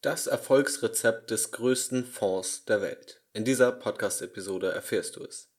Das 0.00 0.28
Erfolgsrezept 0.28 1.32
des 1.32 1.50
größten 1.50 2.04
Fonds 2.04 2.64
der 2.66 2.80
Welt. 2.80 3.20
In 3.32 3.44
dieser 3.44 3.72
Podcast-Episode 3.72 4.70
erfährst 4.70 5.16
du 5.16 5.24
es. 5.24 5.50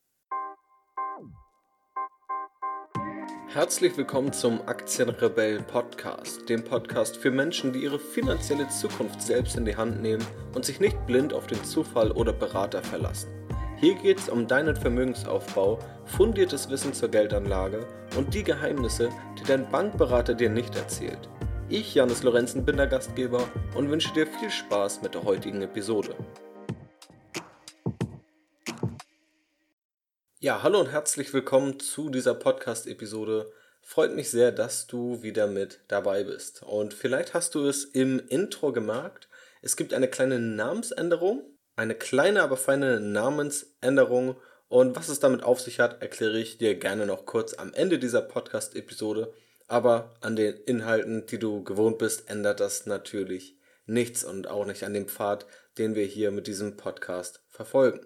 Herzlich 3.49 3.97
willkommen 3.97 4.31
zum 4.31 4.61
Aktienrebellen 4.65 5.67
Podcast, 5.67 6.47
dem 6.47 6.63
Podcast 6.63 7.17
für 7.17 7.31
Menschen, 7.31 7.73
die 7.73 7.83
ihre 7.83 7.99
finanzielle 7.99 8.69
Zukunft 8.69 9.21
selbst 9.21 9.57
in 9.57 9.65
die 9.65 9.75
Hand 9.75 10.01
nehmen 10.01 10.25
und 10.55 10.63
sich 10.63 10.79
nicht 10.79 11.05
blind 11.05 11.33
auf 11.33 11.47
den 11.47 11.61
Zufall 11.65 12.09
oder 12.13 12.31
Berater 12.31 12.81
verlassen. 12.81 13.29
Hier 13.75 13.95
geht 13.95 14.19
es 14.19 14.29
um 14.29 14.47
deinen 14.47 14.77
Vermögensaufbau, 14.77 15.79
fundiertes 16.05 16.69
Wissen 16.69 16.93
zur 16.93 17.09
Geldanlage 17.09 17.85
und 18.15 18.33
die 18.33 18.45
Geheimnisse, 18.45 19.09
die 19.37 19.43
dein 19.43 19.69
Bankberater 19.69 20.33
dir 20.33 20.49
nicht 20.49 20.77
erzählt. 20.77 21.27
Ich, 21.71 21.93
Janis 21.93 22.23
Lorenzen, 22.23 22.65
bin 22.65 22.77
der 22.77 22.87
Gastgeber 22.87 23.47
und 23.75 23.91
wünsche 23.91 24.11
dir 24.11 24.25
viel 24.25 24.49
Spaß 24.49 25.03
mit 25.03 25.13
der 25.13 25.23
heutigen 25.23 25.61
Episode. 25.61 26.15
Ja, 30.39 30.63
hallo 30.63 30.79
und 30.79 30.91
herzlich 30.91 31.31
willkommen 31.31 31.79
zu 31.79 32.09
dieser 32.09 32.33
Podcast-Episode. 32.33 33.51
Freut 33.83 34.15
mich 34.15 34.31
sehr, 34.31 34.51
dass 34.51 34.87
du 34.87 35.21
wieder 35.21 35.45
mit 35.45 35.81
dabei 35.89 36.23
bist. 36.23 36.63
Und 36.63 36.95
vielleicht 36.95 37.35
hast 37.35 37.53
du 37.53 37.67
es 37.67 37.83
im 37.83 38.19
Intro 38.29 38.71
gemerkt, 38.71 39.29
es 39.61 39.75
gibt 39.75 39.93
eine 39.93 40.07
kleine 40.07 40.39
Namensänderung, 40.39 41.55
eine 41.75 41.93
kleine, 41.93 42.41
aber 42.41 42.57
feine 42.57 42.99
Namensänderung. 42.99 44.37
Und 44.69 44.95
was 44.95 45.07
es 45.07 45.19
damit 45.19 45.43
auf 45.43 45.59
sich 45.59 45.79
hat, 45.79 46.01
erkläre 46.01 46.39
ich 46.39 46.57
dir 46.57 46.73
gerne 46.79 47.05
noch 47.05 47.27
kurz 47.27 47.53
am 47.53 47.75
Ende 47.75 47.99
dieser 47.99 48.23
Podcast-Episode 48.23 49.31
aber 49.69 50.15
an 50.19 50.35
den 50.35 50.55
Inhalten, 50.65 51.25
die 51.27 51.39
du 51.39 51.63
gewohnt 51.63 51.99
bist, 51.99 52.29
ändert 52.29 52.59
das 52.59 52.85
natürlich 52.85 53.57
nichts 53.85 54.23
und 54.23 54.47
auch 54.47 54.65
nicht 54.65 54.83
an 54.83 54.93
dem 54.93 55.07
Pfad, 55.07 55.45
den 55.77 55.95
wir 55.95 56.05
hier 56.05 56.31
mit 56.31 56.47
diesem 56.47 56.75
Podcast 56.75 57.41
verfolgen. 57.49 58.01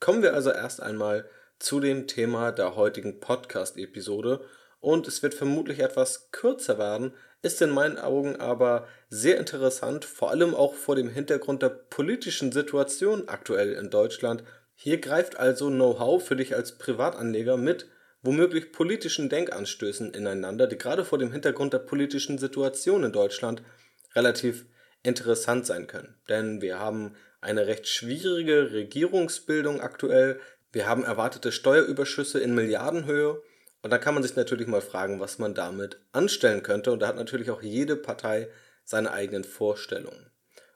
Kommen 0.00 0.22
wir 0.22 0.34
also 0.34 0.50
erst 0.50 0.82
einmal 0.82 1.28
zu 1.58 1.80
dem 1.80 2.06
Thema 2.06 2.52
der 2.52 2.76
heutigen 2.76 3.20
Podcast-Episode 3.20 4.44
und 4.80 5.06
es 5.06 5.22
wird 5.22 5.34
vermutlich 5.34 5.80
etwas 5.80 6.30
kürzer 6.30 6.78
werden, 6.78 7.12
ist 7.42 7.60
in 7.62 7.70
meinen 7.70 7.98
Augen 7.98 8.36
aber 8.36 8.86
sehr 9.10 9.38
interessant, 9.38 10.04
vor 10.04 10.30
allem 10.30 10.54
auch 10.54 10.74
vor 10.74 10.94
dem 10.94 11.08
Hintergrund 11.08 11.62
der 11.62 11.70
politischen 11.70 12.52
Situation 12.52 13.28
aktuell 13.28 13.72
in 13.72 13.90
Deutschland. 13.90 14.44
Hier 14.74 14.98
greift 14.98 15.36
also 15.36 15.68
Know-how 15.68 16.24
für 16.24 16.36
dich 16.36 16.54
als 16.54 16.78
Privatanleger 16.78 17.56
mit 17.56 17.88
womöglich 18.22 18.72
politischen 18.72 19.28
Denkanstößen 19.28 20.14
ineinander, 20.14 20.66
die 20.66 20.78
gerade 20.78 21.04
vor 21.04 21.18
dem 21.18 21.32
Hintergrund 21.32 21.72
der 21.72 21.80
politischen 21.80 22.38
Situation 22.38 23.04
in 23.04 23.12
Deutschland 23.12 23.62
relativ 24.14 24.64
interessant 25.02 25.66
sein 25.66 25.86
können. 25.86 26.14
Denn 26.28 26.62
wir 26.62 26.78
haben 26.78 27.14
eine 27.40 27.66
recht 27.66 27.88
schwierige 27.88 28.72
Regierungsbildung 28.72 29.80
aktuell, 29.80 30.40
wir 30.70 30.86
haben 30.86 31.04
erwartete 31.04 31.52
Steuerüberschüsse 31.52 32.40
in 32.40 32.54
Milliardenhöhe 32.54 33.42
und 33.82 33.90
da 33.90 33.98
kann 33.98 34.14
man 34.14 34.22
sich 34.22 34.36
natürlich 34.36 34.68
mal 34.68 34.80
fragen, 34.80 35.20
was 35.20 35.38
man 35.38 35.54
damit 35.54 36.00
anstellen 36.12 36.62
könnte 36.62 36.92
und 36.92 37.00
da 37.00 37.08
hat 37.08 37.16
natürlich 37.16 37.50
auch 37.50 37.62
jede 37.62 37.96
Partei 37.96 38.48
seine 38.84 39.10
eigenen 39.12 39.44
Vorstellungen. 39.44 40.30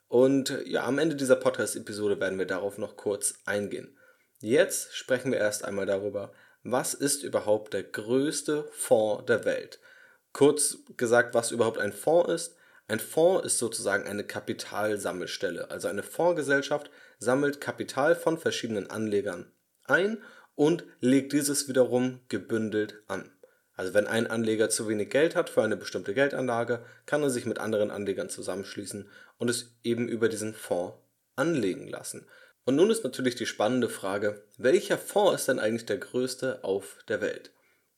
Und 0.09 0.57
ja, 0.67 0.85
am 0.85 0.99
Ende 0.99 1.17
dieser 1.17 1.37
Podcast-Episode 1.37 2.21
werden 2.21 2.39
wir 2.39 2.47
darauf 2.47 2.79
noch 2.79 2.97
kurz 2.97 3.35
eingehen. 3.45 3.97
Jetzt 4.41 4.95
sprechen 4.95 5.33
wir 5.33 5.39
erst 5.39 5.65
einmal 5.65 5.87
darüber, 5.87 6.33
was 6.71 6.95
ist 6.95 7.23
überhaupt 7.23 7.75
der 7.75 7.85
größte 7.85 8.69
Fonds 8.73 9.27
der 9.27 9.45
Welt? 9.45 9.79
Kurz 10.33 10.79
gesagt, 10.97 11.35
was 11.35 11.53
überhaupt 11.53 11.79
ein 11.79 11.93
Fonds 11.93 12.33
ist. 12.33 12.57
Ein 12.89 13.01
Fonds 13.01 13.47
ist 13.47 13.59
sozusagen 13.59 14.07
eine 14.07 14.25
Kapitalsammelstelle. 14.25 15.71
Also 15.71 15.89
eine 15.89 16.03
Fondsgesellschaft 16.03 16.91
sammelt 17.19 17.61
Kapital 17.61 18.15
von 18.15 18.39
verschiedenen 18.39 18.91
Anlegern 18.91 19.51
ein 19.85 20.23
und 20.55 20.85
legt 21.01 21.33
dieses 21.33 21.69
wiederum 21.69 22.21
gebündelt 22.29 23.03
an. 23.07 23.31
Also 23.75 23.95
wenn 23.95 24.07
ein 24.07 24.27
Anleger 24.27 24.71
zu 24.71 24.89
wenig 24.89 25.11
Geld 25.11 25.37
hat 25.37 25.51
für 25.51 25.63
eine 25.63 25.77
bestimmte 25.77 26.15
Geldanlage, 26.15 26.85
kann 27.05 27.23
er 27.23 27.31
sich 27.31 27.47
mit 27.47 27.59
anderen 27.59 27.91
Anlegern 27.91 28.29
zusammenschließen 28.29 29.09
und 29.39 29.51
es 29.51 29.77
eben 29.83 30.09
über 30.09 30.29
diesen 30.29 30.55
Fonds 30.55 30.97
anlegen 31.37 31.87
lassen. 31.87 32.27
Und 32.67 32.75
nun 32.75 32.91
ist 32.91 33.05
natürlich 33.05 33.37
die 33.37 33.47
spannende 33.47 33.89
Frage, 33.89 34.43
welcher 34.59 34.99
Fonds 34.99 35.41
ist 35.41 35.49
denn 35.49 35.61
eigentlich 35.61 35.87
der 35.87 35.99
größte 35.99 36.65
auf 36.65 36.99
der 37.09 37.21
Welt? 37.21 37.53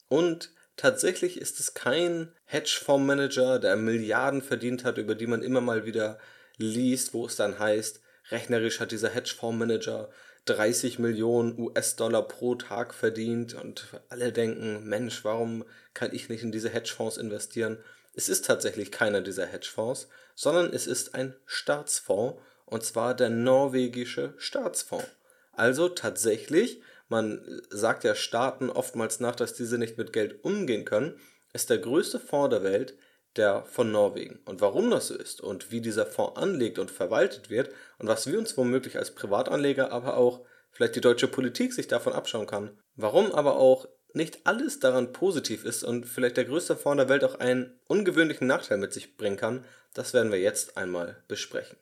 Und 0.09 0.51
tatsächlich 0.77 1.41
ist 1.41 1.59
es 1.59 1.73
kein 1.73 2.33
Hedgefondsmanager, 2.45 3.61
der 3.61 3.77
Milliarden 3.77 4.43
verdient 4.43 4.85
hat, 4.85 4.99
über 4.99 5.15
die 5.15 5.27
man 5.27 5.43
immer 5.43 5.63
mal 5.63 5.87
wieder 5.87 6.19
liest, 6.59 7.15
wo 7.15 7.25
es 7.25 7.35
dann 7.35 7.59
heißt, 7.59 8.03
rechnerisch 8.31 8.79
hat 8.79 8.93
dieser 8.93 9.09
Hedgefondsmanager 9.09 10.11
30 10.45 10.99
Millionen 10.99 11.59
US-Dollar 11.59 12.29
pro 12.29 12.55
Tag 12.55 12.93
verdient 12.93 13.55
und 13.55 13.87
alle 14.11 14.33
denken, 14.33 14.85
Mensch, 14.85 15.25
warum 15.25 15.65
kann 15.95 16.15
ich 16.15 16.29
nicht 16.29 16.43
in 16.43 16.53
diese 16.53 16.69
Hedgefonds 16.69 17.17
investieren? 17.17 17.79
Es 18.13 18.29
ist 18.29 18.45
tatsächlich 18.45 18.93
keiner 18.93 19.23
dieser 19.23 19.47
Hedgefonds, 19.47 20.09
sondern 20.35 20.75
es 20.75 20.87
ist 20.87 21.15
ein 21.15 21.35
Staatsfonds 21.47 22.39
und 22.71 22.85
zwar 22.85 23.15
der 23.15 23.31
norwegische 23.31 24.35
Staatsfonds. 24.37 25.07
Also 25.53 25.89
tatsächlich, 25.89 26.81
man 27.09 27.63
sagt 27.71 28.05
ja 28.05 28.15
Staaten 28.15 28.71
oftmals 28.71 29.21
nach, 29.21 29.35
dass 29.35 29.55
diese 29.55 29.79
nicht 29.79 29.99
mit 29.99 30.13
Geld 30.13 30.45
umgehen 30.45 30.85
können, 30.85 31.19
ist 31.53 31.71
der 31.71 31.79
größte 31.79 32.21
Fonds 32.21 32.51
der 32.51 32.63
Welt 32.63 32.97
der 33.37 33.65
von 33.65 33.91
Norwegen. 33.91 34.41
Und 34.45 34.61
warum 34.61 34.91
das 34.91 35.09
so 35.09 35.15
ist 35.17 35.41
und 35.41 35.71
wie 35.71 35.81
dieser 35.81 36.07
Fonds 36.07 36.37
anlegt 36.37 36.79
und 36.79 36.91
verwaltet 36.91 37.51
wird 37.51 37.71
und 37.99 38.09
was 38.09 38.27
wir 38.27 38.39
uns 38.39 38.57
womöglich 38.57 38.99
als 38.99 39.15
Privatanleger, 39.15 39.93
aber 39.93 40.17
auch 40.17 40.45
vielleicht 40.71 40.97
die 40.97 41.01
deutsche 41.01 41.29
Politik 41.29 41.73
sich 41.73 41.89
davon 41.89 42.13
abschauen 42.13 42.47
kann. 42.47 42.79
Warum 42.97 43.33
aber 43.33 43.57
auch 43.57 43.89
nicht 44.13 44.41
alles 44.45 44.81
daran 44.81 45.13
positiv 45.13 45.65
ist 45.65 45.85
und 45.85 46.07
vielleicht 46.07 46.37
der 46.37 46.45
größte 46.45 46.77
Fonds 46.77 47.03
der 47.03 47.09
Welt 47.09 47.25
auch 47.25 47.37
einen 47.37 47.79
ungewöhnlichen 47.87 48.47
Nachteil 48.47 48.79
mit 48.79 48.93
sich 48.93 49.17
bringen 49.17 49.37
kann, 49.37 49.65
das 49.95 50.15
werden 50.15 50.33
wir 50.33 50.41
jetzt 50.41 50.77
einmal 50.77 51.23
besprechen. 51.29 51.77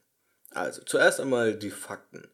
Also, 0.57 0.83
zuerst 0.83 1.21
einmal 1.21 1.55
die 1.55 1.71
Fakten. 1.71 2.29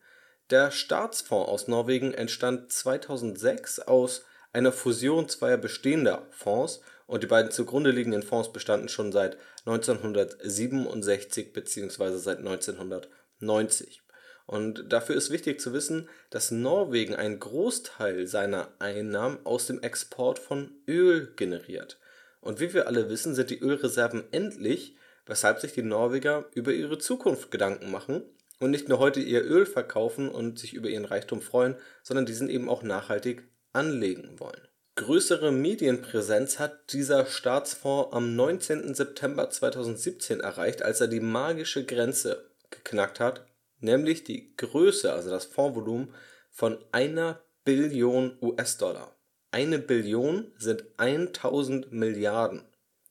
Der 0.50 0.70
Staatsfonds 0.70 1.48
aus 1.48 1.66
Norwegen 1.66 2.14
entstand 2.14 2.72
2006 2.72 3.80
aus 3.80 4.24
einer 4.52 4.70
Fusion 4.70 5.28
zweier 5.28 5.56
bestehender 5.56 6.26
Fonds 6.30 6.82
und 7.06 7.22
die 7.22 7.26
beiden 7.26 7.50
zugrunde 7.50 7.90
liegenden 7.90 8.22
Fonds 8.22 8.52
bestanden 8.52 8.88
schon 8.88 9.10
seit 9.12 9.38
1967 9.66 11.52
bzw. 11.52 12.16
seit 12.18 12.38
1990. 12.38 14.02
Und 14.46 14.92
dafür 14.92 15.16
ist 15.16 15.30
wichtig 15.30 15.60
zu 15.60 15.72
wissen, 15.72 16.08
dass 16.30 16.50
Norwegen 16.50 17.14
einen 17.14 17.40
Großteil 17.40 18.26
seiner 18.26 18.68
Einnahmen 18.78 19.44
aus 19.44 19.66
dem 19.66 19.82
Export 19.82 20.38
von 20.38 20.70
Öl 20.86 21.32
generiert. 21.34 21.98
Und 22.40 22.60
wie 22.60 22.72
wir 22.74 22.86
alle 22.86 23.08
wissen, 23.08 23.34
sind 23.34 23.50
die 23.50 23.60
Ölreserven 23.60 24.24
endlich 24.32 24.96
weshalb 25.26 25.60
sich 25.60 25.72
die 25.72 25.82
Norweger 25.82 26.46
über 26.54 26.72
ihre 26.72 26.98
Zukunft 26.98 27.50
Gedanken 27.50 27.90
machen 27.90 28.22
und 28.60 28.70
nicht 28.70 28.88
nur 28.88 28.98
heute 28.98 29.20
ihr 29.20 29.44
Öl 29.44 29.66
verkaufen 29.66 30.28
und 30.28 30.58
sich 30.58 30.74
über 30.74 30.88
ihren 30.88 31.04
Reichtum 31.04 31.40
freuen, 31.40 31.76
sondern 32.02 32.26
diesen 32.26 32.48
eben 32.48 32.68
auch 32.68 32.82
nachhaltig 32.82 33.44
anlegen 33.72 34.38
wollen. 34.38 34.68
Größere 34.94 35.52
Medienpräsenz 35.52 36.58
hat 36.58 36.92
dieser 36.92 37.24
Staatsfonds 37.24 38.12
am 38.12 38.36
19. 38.36 38.94
September 38.94 39.48
2017 39.48 40.40
erreicht, 40.40 40.82
als 40.82 41.00
er 41.00 41.08
die 41.08 41.20
magische 41.20 41.84
Grenze 41.84 42.50
geknackt 42.70 43.18
hat, 43.18 43.46
nämlich 43.80 44.24
die 44.24 44.54
Größe, 44.56 45.12
also 45.12 45.30
das 45.30 45.46
Fondsvolumen 45.46 46.12
von 46.50 46.78
einer 46.92 47.40
Billion 47.64 48.36
US-Dollar. 48.42 49.16
Eine 49.50 49.78
Billion 49.78 50.52
sind 50.58 50.84
1000 50.98 51.92
Milliarden 51.92 52.62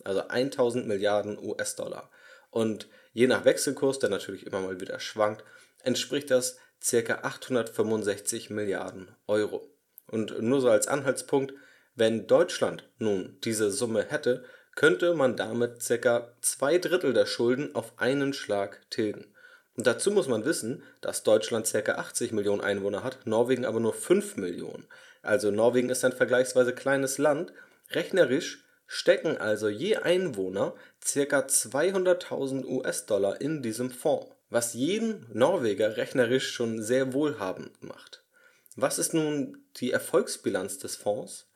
also 0.05 0.27
1000 0.27 0.87
Milliarden 0.87 1.37
US-Dollar. 1.37 2.09
Und 2.49 2.87
je 3.13 3.27
nach 3.27 3.45
Wechselkurs, 3.45 3.99
der 3.99 4.09
natürlich 4.09 4.45
immer 4.45 4.61
mal 4.61 4.79
wieder 4.79 4.99
schwankt, 4.99 5.43
entspricht 5.83 6.31
das 6.31 6.57
ca. 6.89 7.19
865 7.23 8.49
Milliarden 8.49 9.09
Euro. 9.27 9.67
Und 10.07 10.41
nur 10.41 10.61
so 10.61 10.69
als 10.69 10.87
Anhaltspunkt, 10.87 11.53
wenn 11.95 12.27
Deutschland 12.27 12.89
nun 12.97 13.37
diese 13.43 13.71
Summe 13.71 14.03
hätte, 14.03 14.43
könnte 14.75 15.13
man 15.13 15.35
damit 15.35 15.85
ca. 15.85 16.33
zwei 16.41 16.77
Drittel 16.77 17.13
der 17.13 17.25
Schulden 17.25 17.75
auf 17.75 17.93
einen 17.97 18.33
Schlag 18.33 18.81
tilgen. 18.89 19.33
Und 19.75 19.87
dazu 19.87 20.11
muss 20.11 20.27
man 20.27 20.45
wissen, 20.45 20.83
dass 21.01 21.23
Deutschland 21.23 21.71
ca. 21.71 21.93
80 21.93 22.31
Millionen 22.31 22.61
Einwohner 22.61 23.03
hat, 23.03 23.25
Norwegen 23.25 23.65
aber 23.65 23.79
nur 23.79 23.93
5 23.93 24.37
Millionen. 24.37 24.87
Also 25.21 25.51
Norwegen 25.51 25.89
ist 25.89 26.03
ein 26.03 26.11
vergleichsweise 26.11 26.73
kleines 26.73 27.17
Land. 27.17 27.53
Rechnerisch 27.91 28.63
stecken 28.93 29.37
also 29.37 29.69
je 29.69 29.95
Einwohner 29.95 30.75
ca. 30.99 31.39
200.000 31.39 32.65
US-Dollar 32.65 33.39
in 33.39 33.61
diesem 33.61 33.89
Fonds, 33.89 34.27
was 34.49 34.73
jeden 34.73 35.25
Norweger 35.33 35.95
rechnerisch 35.95 36.51
schon 36.51 36.83
sehr 36.83 37.13
wohlhabend 37.13 37.81
macht. 37.81 38.25
Was 38.75 38.99
ist 38.99 39.13
nun 39.13 39.63
die 39.77 39.91
Erfolgsbilanz 39.91 40.77
des 40.79 40.97
Fonds? 40.97 41.49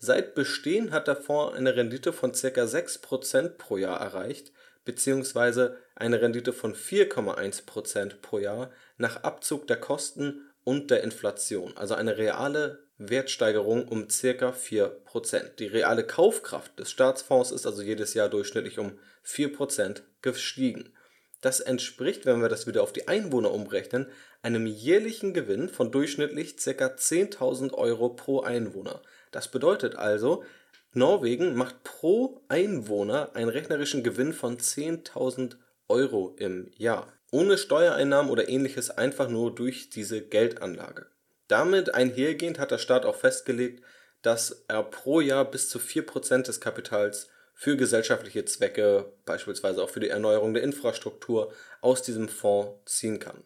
Seit 0.00 0.34
Bestehen 0.34 0.90
hat 0.90 1.06
der 1.06 1.14
Fonds 1.14 1.56
eine 1.56 1.76
Rendite 1.76 2.12
von 2.12 2.32
ca. 2.32 2.64
6% 2.64 3.50
pro 3.50 3.76
Jahr 3.76 4.00
erreicht, 4.00 4.52
bzw. 4.84 5.76
eine 5.94 6.20
Rendite 6.20 6.52
von 6.52 6.74
4,1% 6.74 8.20
pro 8.20 8.40
Jahr 8.40 8.72
nach 8.96 9.22
Abzug 9.22 9.68
der 9.68 9.78
Kosten 9.78 10.50
und 10.64 10.90
der 10.90 11.04
Inflation, 11.04 11.76
also 11.76 11.94
eine 11.94 12.18
reale 12.18 12.89
Wertsteigerung 13.00 13.88
um 13.88 14.08
ca. 14.08 14.50
4%. 14.50 15.56
Die 15.58 15.66
reale 15.66 16.04
Kaufkraft 16.04 16.78
des 16.78 16.90
Staatsfonds 16.90 17.50
ist 17.50 17.66
also 17.66 17.80
jedes 17.80 18.12
Jahr 18.12 18.28
durchschnittlich 18.28 18.78
um 18.78 18.98
4% 19.26 20.02
gestiegen. 20.20 20.92
Das 21.40 21.60
entspricht, 21.60 22.26
wenn 22.26 22.42
wir 22.42 22.50
das 22.50 22.66
wieder 22.66 22.82
auf 22.82 22.92
die 22.92 23.08
Einwohner 23.08 23.52
umrechnen, 23.52 24.06
einem 24.42 24.66
jährlichen 24.66 25.32
Gewinn 25.32 25.70
von 25.70 25.90
durchschnittlich 25.90 26.56
ca. 26.58 26.86
10.000 26.86 27.72
Euro 27.72 28.10
pro 28.10 28.42
Einwohner. 28.42 29.00
Das 29.30 29.50
bedeutet 29.50 29.96
also, 29.96 30.44
Norwegen 30.92 31.54
macht 31.54 31.82
pro 31.82 32.42
Einwohner 32.48 33.30
einen 33.34 33.48
rechnerischen 33.48 34.02
Gewinn 34.02 34.34
von 34.34 34.58
10.000 34.58 35.56
Euro 35.88 36.34
im 36.38 36.70
Jahr. 36.76 37.10
Ohne 37.30 37.56
Steuereinnahmen 37.56 38.30
oder 38.30 38.48
ähnliches 38.48 38.90
einfach 38.90 39.28
nur 39.28 39.54
durch 39.54 39.88
diese 39.88 40.20
Geldanlage. 40.20 41.06
Damit 41.50 41.96
einhergehend 41.96 42.60
hat 42.60 42.70
der 42.70 42.78
Staat 42.78 43.04
auch 43.04 43.16
festgelegt, 43.16 43.82
dass 44.22 44.64
er 44.68 44.84
pro 44.84 45.20
Jahr 45.20 45.44
bis 45.44 45.68
zu 45.68 45.80
4% 45.80 46.42
des 46.42 46.60
Kapitals 46.60 47.28
für 47.54 47.76
gesellschaftliche 47.76 48.44
Zwecke, 48.44 49.12
beispielsweise 49.24 49.82
auch 49.82 49.90
für 49.90 49.98
die 49.98 50.10
Erneuerung 50.10 50.54
der 50.54 50.62
Infrastruktur, 50.62 51.52
aus 51.80 52.02
diesem 52.02 52.28
Fonds 52.28 52.78
ziehen 52.86 53.18
kann. 53.18 53.42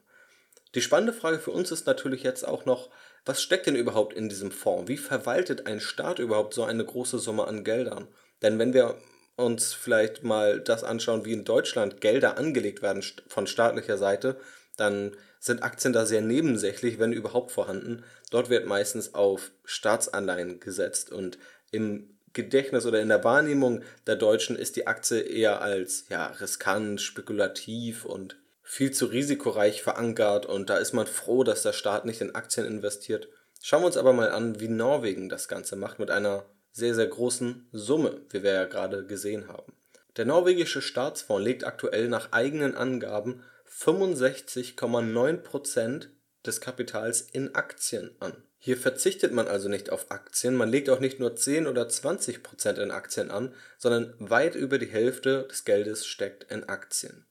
Die 0.75 0.83
spannende 0.83 1.15
Frage 1.15 1.39
für 1.39 1.53
uns 1.53 1.73
ist 1.73 1.87
natürlich 1.87 2.23
jetzt 2.25 2.47
auch 2.47 2.67
noch, 2.67 2.91
was 3.25 3.41
steckt 3.41 3.67
denn 3.67 3.75
überhaupt 3.75 4.13
in 4.13 4.29
diesem 4.29 4.51
Fonds? 4.51 4.87
Wie 4.87 4.99
verwaltet 4.99 5.67
ein 5.67 5.81
Staat 5.81 6.19
überhaupt 6.19 6.53
so 6.53 6.65
eine 6.65 6.85
große 6.85 7.19
Summe 7.19 7.47
an 7.47 7.65
Geldern? 7.65 8.09
Denn 8.43 8.59
wenn 8.59 8.75
wir 8.75 8.99
uns 9.37 9.73
vielleicht 9.73 10.23
mal 10.23 10.61
das 10.61 10.85
anschauen, 10.85 11.25
wie 11.25 11.33
in 11.33 11.47
Deutschland 11.47 12.03
Gelder 12.03 12.37
angelegt 12.37 12.83
werden 12.83 13.03
von 13.29 13.47
staatlicher 13.47 13.97
Seite, 13.97 14.37
dann 14.77 15.17
sind 15.39 15.63
Aktien 15.63 15.93
da 15.93 16.07
sehr 16.07 16.23
nebensächlich, 16.23 16.99
wenn 16.99 17.13
überhaupt 17.13 17.53
vorhanden. 17.53 18.05
Dort 18.31 18.51
wird 18.51 18.67
meistens 18.67 19.15
auf 19.15 19.51
Staatsanleihen 19.65 20.61
gesetzt 20.61 21.13
und 21.13 21.39
im 21.71 22.15
Gedächtnis 22.33 22.85
oder 22.85 23.01
in 23.01 23.09
der 23.09 23.23
Wahrnehmung 23.25 23.83
der 24.07 24.17
Deutschen 24.17 24.57
ist 24.57 24.77
die 24.77 24.87
Aktie 24.87 25.21
eher 25.21 25.61
als 25.61 26.07
ja, 26.09 26.27
riskant, 26.27 27.01
spekulativ 27.01 28.05
und 28.05 28.37
viel 28.63 28.91
zu 28.91 29.07
risikoreich 29.07 29.83
verankert 29.83 30.47
und 30.47 30.69
da 30.71 30.79
ist 30.79 30.95
man 30.95 31.07
froh, 31.07 31.45
dass 31.45 31.63
der 31.63 31.73
Staat 31.73 32.07
nicht 32.07 32.21
in 32.21 32.35
Aktien 32.35 32.67
investiert. 32.67 33.29
Schauen 33.63 33.83
wir 33.83 33.87
uns 33.87 33.97
aber 33.97 34.13
mal 34.13 34.31
an, 34.31 34.59
wie 34.61 34.69
Norwegen 34.69 35.29
das 35.29 35.49
Ganze 35.49 35.77
macht 35.77 35.99
mit 35.99 36.11
einer 36.11 36.45
sehr, 36.73 36.95
sehr 36.95 37.07
großen 37.07 37.69
Summe, 37.73 38.23
wie 38.31 38.43
wir 38.43 38.53
ja 38.53 38.65
gerade 38.65 39.07
gesehen 39.07 39.49
haben. 39.49 39.73
Der 40.17 40.25
norwegische 40.25 40.83
Staatsfonds 40.83 41.45
legt 41.45 41.65
aktuell 41.65 42.09
nach 42.09 42.33
eigenen 42.33 42.75
Angaben 42.75 43.43
65,9% 43.79 46.09
des 46.47 46.61
Kapitals 46.61 47.23
in 47.23 47.55
Aktien 47.55 48.15
an. 48.21 48.43
Hier 48.59 48.77
verzichtet 48.77 49.33
man 49.33 49.49
also 49.49 49.69
nicht 49.69 49.91
auf 49.91 50.11
Aktien, 50.11 50.55
man 50.55 50.71
legt 50.71 50.89
auch 50.89 51.01
nicht 51.01 51.21
nur 51.21 51.37
10 51.37 51.67
oder 51.67 51.89
20 51.89 52.43
Prozent 52.43 52.79
in 52.79 52.91
Aktien 52.91 53.31
an, 53.31 53.55
sondern 53.77 54.15
weit 54.19 54.55
über 54.55 54.79
die 54.79 54.87
Hälfte 54.87 55.47
des 55.51 55.65
Geldes 55.65 56.07
steckt 56.07 56.51
in 56.51 56.65
Aktien. 56.65 57.27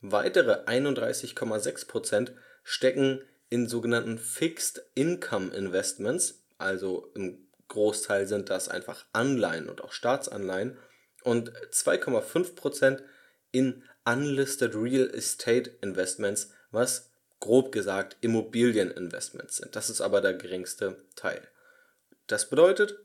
Weitere 0.00 0.64
31,6 0.64 1.86
Prozent 1.86 2.32
stecken 2.62 3.22
in 3.48 3.68
sogenannten 3.68 4.18
Fixed 4.18 4.82
Income 4.94 5.54
Investments, 5.54 6.44
also 6.58 7.10
im 7.14 7.46
Großteil 7.68 8.26
sind 8.26 8.50
das 8.50 8.68
einfach 8.68 9.06
Anleihen 9.12 9.70
und 9.70 9.82
auch 9.82 9.92
Staatsanleihen, 9.92 10.76
und 11.22 11.52
2,5 11.72 12.54
Prozent 12.54 13.02
in 13.54 13.82
Unlisted 14.04 14.74
Real 14.74 15.08
Estate 15.14 15.70
Investments, 15.80 16.50
was 16.70 17.10
grob 17.40 17.72
gesagt 17.72 18.16
Immobilieninvestments 18.20 19.56
sind. 19.56 19.76
Das 19.76 19.90
ist 19.90 20.00
aber 20.00 20.20
der 20.20 20.34
geringste 20.34 21.04
Teil. 21.14 21.40
Das 22.26 22.50
bedeutet 22.50 22.98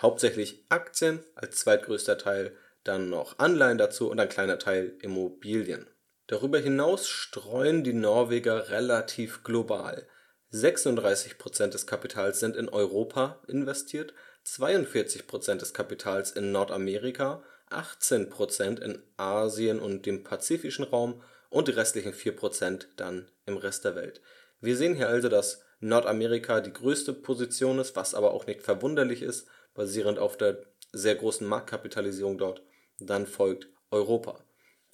hauptsächlich 0.00 0.64
Aktien 0.68 1.24
als 1.34 1.56
zweitgrößter 1.56 2.18
Teil, 2.18 2.56
dann 2.84 3.10
noch 3.10 3.38
Anleihen 3.38 3.78
dazu 3.78 4.10
und 4.10 4.18
ein 4.18 4.28
kleiner 4.28 4.58
Teil 4.58 4.96
Immobilien. 5.02 5.86
Darüber 6.28 6.58
hinaus 6.58 7.08
streuen 7.08 7.84
die 7.84 7.92
Norweger 7.92 8.70
relativ 8.70 9.42
global. 9.42 10.06
36% 10.52 11.66
des 11.68 11.86
Kapitals 11.86 12.40
sind 12.40 12.56
in 12.56 12.68
Europa 12.68 13.42
investiert, 13.48 14.14
42% 14.46 15.56
des 15.56 15.74
Kapitals 15.74 16.32
in 16.32 16.52
Nordamerika, 16.52 17.42
18% 17.70 18.80
in 18.80 19.02
Asien 19.16 19.80
und 19.80 20.06
dem 20.06 20.24
pazifischen 20.24 20.84
Raum 20.84 21.22
und 21.48 21.68
die 21.68 21.72
restlichen 21.72 22.12
4% 22.12 22.86
dann 22.96 23.30
im 23.46 23.56
Rest 23.56 23.84
der 23.84 23.96
Welt. 23.96 24.20
Wir 24.60 24.76
sehen 24.76 24.94
hier 24.94 25.08
also, 25.08 25.28
dass 25.28 25.62
Nordamerika 25.80 26.60
die 26.60 26.72
größte 26.72 27.12
Position 27.12 27.78
ist, 27.78 27.96
was 27.96 28.14
aber 28.14 28.32
auch 28.32 28.46
nicht 28.46 28.62
verwunderlich 28.62 29.22
ist, 29.22 29.48
basierend 29.74 30.18
auf 30.18 30.36
der 30.36 30.58
sehr 30.92 31.14
großen 31.14 31.46
Marktkapitalisierung 31.46 32.36
dort. 32.38 32.62
Dann 32.98 33.26
folgt 33.26 33.68
Europa. 33.90 34.44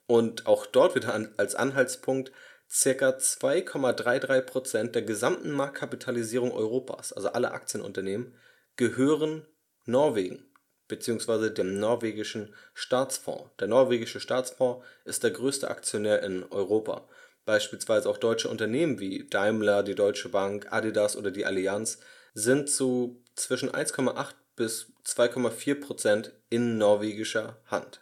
Und 0.07 0.47
auch 0.47 0.67
dort 0.67 0.95
wieder 0.95 1.13
als 1.37 1.57
Anhaltspunkt 1.57 2.31
ca. 2.69 3.09
2,33% 3.11 4.93
der 4.93 5.03
gesamten 5.03 5.51
Marktkapitalisierung 5.51 6.53
Europas, 6.53 7.13
also 7.13 7.29
alle 7.29 7.51
Aktienunternehmen, 7.51 8.35
gehören 8.77 9.47
Norwegen 9.85 10.45
bzw. 10.89 11.51
dem 11.51 11.79
norwegischen 11.79 12.55
Staatsfonds. 12.75 13.51
Der 13.61 13.69
norwegische 13.69 14.21
Staatsfonds 14.21 14.85
ist 15.05 15.23
der 15.23 15.31
größte 15.31 15.69
Aktionär 15.69 16.23
in 16.23 16.45
Europa. 16.51 17.09
Beispielsweise 17.45 18.09
auch 18.09 18.19
deutsche 18.19 18.49
Unternehmen 18.49 18.99
wie 18.99 19.27
Daimler, 19.29 19.83
die 19.83 19.95
Deutsche 19.95 20.29
Bank, 20.29 20.67
Adidas 20.73 21.17
oder 21.17 21.31
die 21.31 21.47
Allianz 21.47 22.01
sind 22.35 22.69
zu 22.69 23.23
zwischen 23.35 23.71
1,8 23.71 24.35
bis 24.57 24.93
2,4 25.07 25.81
Prozent 25.81 26.33
in 26.51 26.79
norwegischer 26.79 27.59
Hand. 27.67 28.01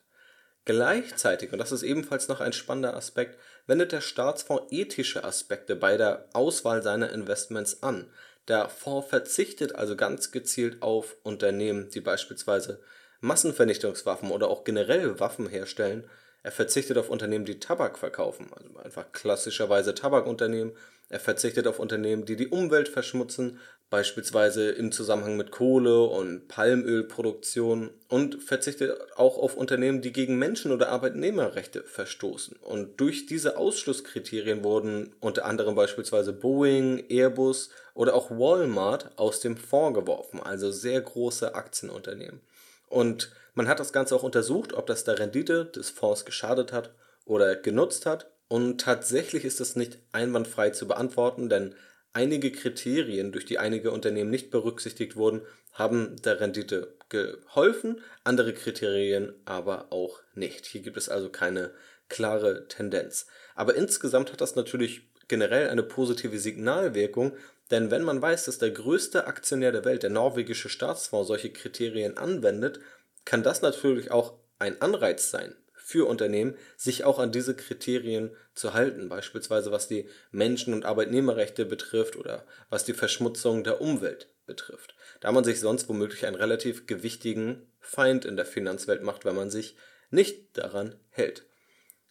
Gleichzeitig, 0.64 1.52
und 1.52 1.58
das 1.58 1.72
ist 1.72 1.82
ebenfalls 1.82 2.28
noch 2.28 2.40
ein 2.40 2.54
spannender 2.54 2.96
Aspekt, 2.96 3.38
wendet 3.66 3.92
der 3.92 4.00
Staatsfonds 4.00 4.64
ethische 4.70 5.22
Aspekte 5.22 5.76
bei 5.76 5.98
der 5.98 6.26
Auswahl 6.32 6.82
seiner 6.82 7.12
Investments 7.12 7.82
an. 7.82 8.10
Der 8.48 8.68
Fonds 8.68 9.08
verzichtet 9.08 9.74
also 9.74 9.96
ganz 9.96 10.30
gezielt 10.30 10.82
auf 10.82 11.16
Unternehmen, 11.22 11.88
die 11.90 12.00
beispielsweise 12.00 12.80
Massenvernichtungswaffen 13.20 14.30
oder 14.30 14.48
auch 14.48 14.64
generell 14.64 15.18
Waffen 15.18 15.48
herstellen. 15.48 16.08
Er 16.42 16.52
verzichtet 16.52 16.98
auf 16.98 17.08
Unternehmen, 17.08 17.46
die 17.46 17.58
Tabak 17.58 17.98
verkaufen, 17.98 18.50
also 18.54 18.76
einfach 18.76 19.12
klassischerweise 19.12 19.94
Tabakunternehmen. 19.94 20.76
Er 21.08 21.20
verzichtet 21.20 21.66
auf 21.66 21.78
Unternehmen, 21.78 22.26
die 22.26 22.36
die 22.36 22.48
Umwelt 22.48 22.88
verschmutzen, 22.88 23.60
beispielsweise 23.94 24.72
im 24.72 24.90
Zusammenhang 24.90 25.36
mit 25.36 25.52
Kohle- 25.52 26.02
und 26.02 26.48
Palmölproduktion 26.48 27.90
und 28.08 28.42
verzichtet 28.42 28.98
auch 29.14 29.38
auf 29.38 29.56
Unternehmen, 29.56 30.02
die 30.02 30.12
gegen 30.12 30.36
Menschen- 30.36 30.72
oder 30.72 30.88
Arbeitnehmerrechte 30.88 31.84
verstoßen. 31.84 32.56
Und 32.56 33.00
durch 33.00 33.26
diese 33.26 33.56
Ausschlusskriterien 33.56 34.64
wurden 34.64 35.14
unter 35.20 35.44
anderem 35.44 35.76
beispielsweise 35.76 36.32
Boeing, 36.32 37.04
Airbus 37.08 37.70
oder 37.94 38.16
auch 38.16 38.32
Walmart 38.32 39.12
aus 39.14 39.38
dem 39.38 39.56
Fonds 39.56 39.96
geworfen, 39.96 40.40
also 40.40 40.72
sehr 40.72 41.00
große 41.00 41.54
Aktienunternehmen. 41.54 42.40
Und 42.88 43.30
man 43.54 43.68
hat 43.68 43.78
das 43.78 43.92
Ganze 43.92 44.16
auch 44.16 44.24
untersucht, 44.24 44.72
ob 44.72 44.88
das 44.88 45.04
der 45.04 45.20
Rendite 45.20 45.66
des 45.66 45.90
Fonds 45.90 46.24
geschadet 46.24 46.72
hat 46.72 46.90
oder 47.26 47.54
genutzt 47.54 48.06
hat. 48.06 48.28
Und 48.48 48.80
tatsächlich 48.80 49.44
ist 49.44 49.60
es 49.60 49.76
nicht 49.76 49.98
einwandfrei 50.10 50.70
zu 50.70 50.88
beantworten, 50.88 51.48
denn 51.48 51.76
Einige 52.16 52.52
Kriterien, 52.52 53.32
durch 53.32 53.44
die 53.44 53.58
einige 53.58 53.90
Unternehmen 53.90 54.30
nicht 54.30 54.52
berücksichtigt 54.52 55.16
wurden, 55.16 55.42
haben 55.72 56.14
der 56.22 56.40
Rendite 56.40 56.94
geholfen, 57.08 58.00
andere 58.22 58.54
Kriterien 58.54 59.34
aber 59.44 59.88
auch 59.90 60.20
nicht. 60.34 60.64
Hier 60.64 60.82
gibt 60.82 60.96
es 60.96 61.08
also 61.08 61.28
keine 61.28 61.72
klare 62.08 62.68
Tendenz. 62.68 63.26
Aber 63.56 63.74
insgesamt 63.74 64.30
hat 64.32 64.40
das 64.40 64.54
natürlich 64.54 65.10
generell 65.26 65.68
eine 65.68 65.82
positive 65.82 66.38
Signalwirkung, 66.38 67.36
denn 67.72 67.90
wenn 67.90 68.02
man 68.02 68.22
weiß, 68.22 68.44
dass 68.44 68.58
der 68.58 68.70
größte 68.70 69.26
Aktionär 69.26 69.72
der 69.72 69.84
Welt, 69.84 70.04
der 70.04 70.10
norwegische 70.10 70.68
Staatsfonds, 70.68 71.26
solche 71.26 71.50
Kriterien 71.50 72.16
anwendet, 72.16 72.78
kann 73.24 73.42
das 73.42 73.60
natürlich 73.60 74.12
auch 74.12 74.34
ein 74.60 74.80
Anreiz 74.80 75.30
sein, 75.30 75.56
für 75.84 76.08
Unternehmen, 76.08 76.56
sich 76.78 77.04
auch 77.04 77.18
an 77.18 77.30
diese 77.30 77.54
Kriterien 77.54 78.34
zu 78.54 78.72
halten, 78.72 79.10
beispielsweise 79.10 79.70
was 79.70 79.86
die 79.86 80.08
Menschen- 80.30 80.72
und 80.72 80.86
Arbeitnehmerrechte 80.86 81.66
betrifft 81.66 82.16
oder 82.16 82.46
was 82.70 82.86
die 82.86 82.94
Verschmutzung 82.94 83.64
der 83.64 83.82
Umwelt 83.82 84.30
betrifft, 84.46 84.94
da 85.20 85.30
man 85.30 85.44
sich 85.44 85.60
sonst 85.60 85.86
womöglich 85.90 86.24
einen 86.24 86.36
relativ 86.36 86.86
gewichtigen 86.86 87.70
Feind 87.80 88.24
in 88.24 88.36
der 88.36 88.46
Finanzwelt 88.46 89.02
macht, 89.02 89.26
wenn 89.26 89.36
man 89.36 89.50
sich 89.50 89.76
nicht 90.08 90.56
daran 90.56 90.94
hält. 91.10 91.44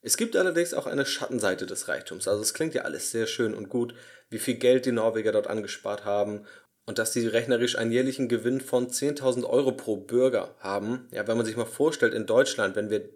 Es 0.01 0.17
gibt 0.17 0.35
allerdings 0.35 0.75
auch 0.75 0.85
eine 0.85 1.07
Schattenseite 1.07 1.65
des 1.65 1.87
Reichtums. 1.87 2.27
Also 2.27 2.43
es 2.43 2.53
klingt 2.53 2.75
ja 2.75 2.83
alles 2.83 3.09
sehr 3.09 3.25
schön 3.25 3.55
und 3.55 3.69
gut, 3.69 3.95
wie 4.29 4.37
viel 4.37 4.55
Geld 4.55 4.85
die 4.85 4.91
Norweger 4.91 5.31
dort 5.31 5.47
angespart 5.47 6.05
haben 6.05 6.45
und 6.85 6.99
dass 6.99 7.13
sie 7.13 7.25
rechnerisch 7.25 7.75
einen 7.75 7.91
jährlichen 7.91 8.27
Gewinn 8.27 8.61
von 8.61 8.89
10.000 8.89 9.45
Euro 9.45 9.71
pro 9.71 9.97
Bürger 9.97 10.53
haben. 10.59 11.07
Ja, 11.09 11.27
wenn 11.27 11.37
man 11.37 11.45
sich 11.45 11.57
mal 11.57 11.65
vorstellt, 11.65 12.13
in 12.13 12.27
Deutschland, 12.27 12.75
wenn 12.75 12.91
wir 12.91 13.09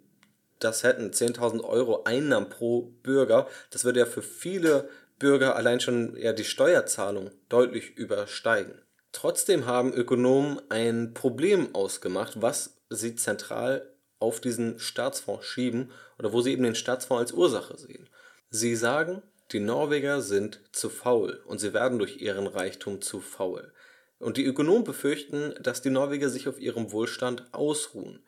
das 0.59 0.83
hätten, 0.83 1.11
10.000 1.11 1.63
Euro 1.63 2.03
Einnahmen 2.03 2.49
pro 2.49 2.93
Bürger, 3.03 3.47
das 3.71 3.85
würde 3.85 3.99
ja 3.99 4.05
für 4.05 4.21
viele 4.21 4.89
Bürger 5.19 5.55
allein 5.55 5.79
schon 5.79 6.15
ja 6.17 6.33
die 6.33 6.43
Steuerzahlung 6.43 7.31
deutlich 7.49 7.95
übersteigen. 7.95 8.81
Trotzdem 9.11 9.65
haben 9.65 9.93
Ökonomen 9.93 10.61
ein 10.69 11.13
Problem 11.13 11.73
ausgemacht, 11.73 12.41
was 12.41 12.77
sie 12.89 13.15
zentral 13.15 13.91
auf 14.19 14.39
diesen 14.39 14.79
Staatsfonds 14.79 15.45
schieben 15.45 15.91
oder 16.19 16.33
wo 16.33 16.41
sie 16.41 16.51
eben 16.51 16.63
den 16.63 16.75
Staatsfonds 16.75 17.21
als 17.21 17.31
Ursache 17.31 17.77
sehen. 17.77 18.09
Sie 18.49 18.75
sagen, 18.75 19.21
die 19.51 19.59
Norweger 19.59 20.21
sind 20.21 20.61
zu 20.71 20.89
faul 20.89 21.41
und 21.45 21.59
sie 21.59 21.73
werden 21.73 21.99
durch 21.99 22.21
ihren 22.21 22.47
Reichtum 22.47 23.01
zu 23.01 23.21
faul. 23.21 23.71
Und 24.19 24.37
die 24.37 24.45
Ökonomen 24.45 24.83
befürchten, 24.83 25.53
dass 25.61 25.81
die 25.81 25.89
Norweger 25.89 26.29
sich 26.29 26.47
auf 26.47 26.59
ihrem 26.59 26.91
Wohlstand 26.91 27.45
ausruhen. 27.53 28.23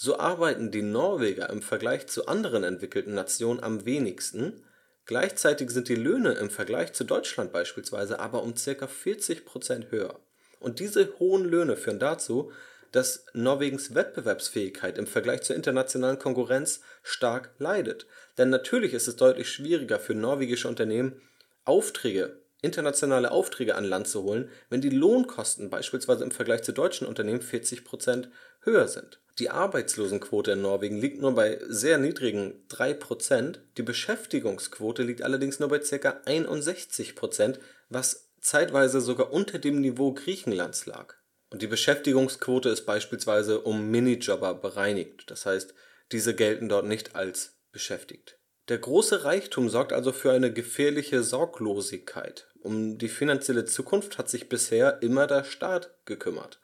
So 0.00 0.16
arbeiten 0.20 0.70
die 0.70 0.82
Norweger 0.82 1.50
im 1.50 1.60
Vergleich 1.60 2.06
zu 2.06 2.28
anderen 2.28 2.62
entwickelten 2.62 3.14
Nationen 3.14 3.60
am 3.60 3.84
wenigsten, 3.84 4.64
gleichzeitig 5.06 5.70
sind 5.70 5.88
die 5.88 5.96
Löhne 5.96 6.34
im 6.34 6.50
Vergleich 6.50 6.92
zu 6.92 7.02
Deutschland 7.02 7.52
beispielsweise 7.52 8.20
aber 8.20 8.44
um 8.44 8.54
ca. 8.54 8.86
40% 8.86 9.90
höher. 9.90 10.20
Und 10.60 10.78
diese 10.78 11.18
hohen 11.18 11.44
Löhne 11.44 11.76
führen 11.76 11.98
dazu, 11.98 12.52
dass 12.92 13.24
Norwegens 13.32 13.96
Wettbewerbsfähigkeit 13.96 14.98
im 14.98 15.08
Vergleich 15.08 15.42
zur 15.42 15.56
internationalen 15.56 16.20
Konkurrenz 16.20 16.80
stark 17.02 17.50
leidet. 17.58 18.06
Denn 18.38 18.50
natürlich 18.50 18.94
ist 18.94 19.08
es 19.08 19.16
deutlich 19.16 19.50
schwieriger 19.50 19.98
für 19.98 20.14
norwegische 20.14 20.68
Unternehmen, 20.68 21.20
Aufträge, 21.64 22.40
internationale 22.62 23.32
Aufträge 23.32 23.74
an 23.74 23.82
Land 23.82 24.06
zu 24.06 24.22
holen, 24.22 24.48
wenn 24.70 24.80
die 24.80 24.90
Lohnkosten 24.90 25.70
beispielsweise 25.70 26.22
im 26.22 26.30
Vergleich 26.30 26.62
zu 26.62 26.72
deutschen 26.72 27.08
Unternehmen 27.08 27.40
40% 27.40 28.28
höher 28.60 28.86
sind. 28.86 29.18
Die 29.38 29.50
Arbeitslosenquote 29.50 30.52
in 30.52 30.62
Norwegen 30.62 30.98
liegt 30.98 31.20
nur 31.20 31.34
bei 31.34 31.60
sehr 31.68 31.98
niedrigen 31.98 32.54
3%, 32.70 33.58
die 33.76 33.82
Beschäftigungsquote 33.82 35.04
liegt 35.04 35.22
allerdings 35.22 35.60
nur 35.60 35.68
bei 35.68 35.78
ca. 35.78 36.20
61%, 36.26 37.58
was 37.88 38.30
zeitweise 38.40 39.00
sogar 39.00 39.32
unter 39.32 39.58
dem 39.58 39.80
Niveau 39.80 40.12
Griechenlands 40.12 40.86
lag. 40.86 41.14
Und 41.50 41.62
die 41.62 41.66
Beschäftigungsquote 41.68 42.68
ist 42.68 42.84
beispielsweise 42.84 43.60
um 43.60 43.90
Minijobber 43.90 44.54
bereinigt, 44.54 45.30
das 45.30 45.46
heißt, 45.46 45.72
diese 46.10 46.34
gelten 46.34 46.68
dort 46.68 46.86
nicht 46.86 47.14
als 47.14 47.58
beschäftigt. 47.70 48.38
Der 48.68 48.78
große 48.78 49.24
Reichtum 49.24 49.68
sorgt 49.68 49.92
also 49.92 50.12
für 50.12 50.32
eine 50.32 50.52
gefährliche 50.52 51.22
Sorglosigkeit. 51.22 52.48
Um 52.60 52.98
die 52.98 53.08
finanzielle 53.08 53.64
Zukunft 53.64 54.18
hat 54.18 54.28
sich 54.28 54.48
bisher 54.48 55.00
immer 55.00 55.26
der 55.26 55.44
Staat 55.44 55.94
gekümmert. 56.04 56.60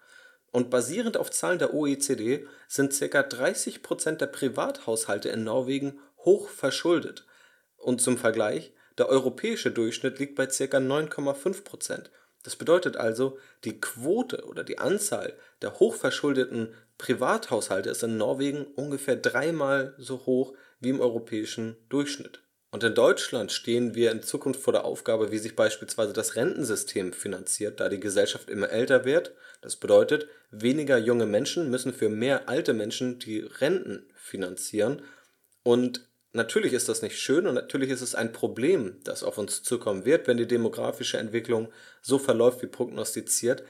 Und 0.54 0.70
basierend 0.70 1.16
auf 1.16 1.32
Zahlen 1.32 1.58
der 1.58 1.75
OECD 1.75 2.46
sind 2.68 2.96
ca. 2.96 3.23
30% 3.23 4.18
der 4.18 4.28
Privathaushalte 4.28 5.28
in 5.28 5.42
Norwegen 5.42 5.99
hoch 6.18 6.49
verschuldet. 6.49 7.26
Und 7.76 8.00
zum 8.00 8.16
Vergleich, 8.16 8.73
der 8.96 9.08
europäische 9.08 9.73
Durchschnitt 9.73 10.20
liegt 10.20 10.37
bei 10.37 10.46
ca. 10.46 10.52
9,5%. 10.52 12.04
Das 12.44 12.54
bedeutet 12.54 12.96
also, 12.96 13.37
die 13.64 13.80
Quote 13.80 14.44
oder 14.46 14.62
die 14.62 14.78
Anzahl 14.78 15.37
der 15.61 15.80
hochverschuldeten 15.80 16.73
Privathaushalte 16.99 17.90
ist 17.90 18.04
in 18.04 18.16
Norwegen 18.16 18.64
ungefähr 18.64 19.16
dreimal 19.16 19.96
so 19.99 20.25
hoch 20.25 20.54
wie 20.78 20.90
im 20.90 21.00
europäischen 21.00 21.76
Durchschnitt. 21.88 22.44
Und 22.75 22.83
in 22.83 22.97
Deutschland 22.97 23.52
stehen 23.52 23.95
wir 23.95 24.11
in 24.11 24.25
Zukunft 24.25 24.61
vor 24.61 24.73
der 24.73 24.85
Aufgabe, 24.85 25.31
wie 25.31 25.38
sich 25.38 25.54
beispielsweise 25.54 26.12
das 26.12 26.35
Rentensystem 26.35 27.12
finanziert, 27.12 27.78
da 27.78 27.88
die 27.88 28.00
Gesellschaft 28.00 28.50
immer 28.50 28.69
älter 28.69 29.04
wird. 29.04 29.33
Das 29.61 29.76
bedeutet, 29.76 30.26
weniger 30.50 30.99
junge 30.99 31.26
Menschen 31.26 31.71
müssen 31.71 31.95
für 31.95 32.09
mehr 32.09 32.49
alte 32.49 32.75
Menschen 32.75 33.21
die 33.21 33.38
Renten 33.38 34.09
finanzieren. 34.16 35.02
Und 35.62 36.09
Natürlich 36.33 36.73
ist 36.73 36.88
das 36.88 37.00
nicht 37.00 37.16
schön 37.21 37.47
und 37.47 37.54
natürlich 37.54 37.90
ist 37.90 38.00
es 38.00 38.16
ein 38.16 38.33
Problem, 38.33 38.97
das 39.04 39.23
auf 39.23 39.38
uns 39.38 39.62
zukommen 39.62 40.04
wird, 40.04 40.26
wenn 40.26 40.37
die 40.37 40.49
demografische 40.49 41.19
Entwicklung 41.19 41.69
so 42.02 42.19
verläuft 42.19 42.61
wie 42.61 42.66
prognostiziert. 42.66 43.62